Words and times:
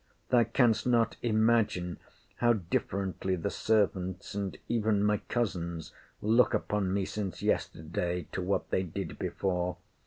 Thou 0.29 0.45
canst 0.45 0.87
not 0.87 1.15
imagine 1.21 1.99
how 2.37 2.53
differently 2.53 3.35
the 3.35 3.51
servants, 3.51 4.33
and 4.33 4.57
even 4.67 5.03
my 5.03 5.17
cousins, 5.29 5.91
look 6.23 6.55
upon 6.55 6.91
me, 6.91 7.05
since 7.05 7.43
yesterday, 7.43 8.25
to 8.31 8.41
what 8.41 8.71
they 8.71 8.81
did 8.81 9.19
before. 9.19 9.77